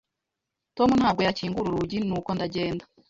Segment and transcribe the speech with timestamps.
[0.77, 2.83] Tom ntabwo yakingura urugi, nuko ndagenda.